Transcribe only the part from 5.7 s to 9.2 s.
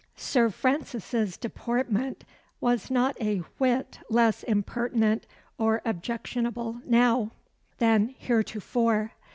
objectionable now than heretofore.